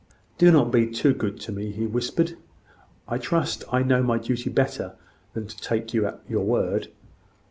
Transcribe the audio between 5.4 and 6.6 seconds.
to take you at your